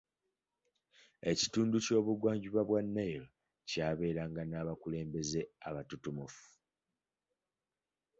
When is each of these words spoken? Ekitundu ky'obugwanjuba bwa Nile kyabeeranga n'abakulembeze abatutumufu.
Ekitundu 1.31 1.75
ky'obugwanjuba 1.85 2.61
bwa 2.67 2.81
Nile 2.93 3.27
kyabeeranga 3.69 4.41
n'abakulembeze 4.45 5.41
abatutumufu. 5.67 6.45